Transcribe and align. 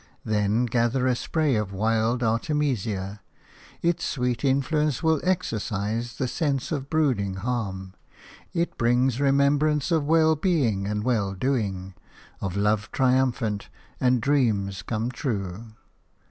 Then 0.25 0.65
gather 0.65 1.05
a 1.05 1.15
spray 1.15 1.55
of 1.55 1.71
wild 1.73 2.23
artemisia; 2.23 3.21
its 3.83 4.03
sweet 4.03 4.43
influence 4.43 5.03
will 5.03 5.21
exorcise 5.23 6.15
the 6.15 6.27
sense 6.27 6.71
of 6.71 6.89
brooding 6.89 7.35
harm; 7.35 7.93
it 8.51 8.79
brings 8.79 9.21
remembrance 9.21 9.91
of 9.91 10.03
well 10.05 10.35
being 10.35 10.87
and 10.87 11.03
well 11.03 11.35
doing, 11.35 11.93
of 12.39 12.57
love 12.57 12.91
triumphant 12.91 13.69
and 13.99 14.19
dreams 14.21 14.81
come 14.81 15.11
true. 15.11 15.73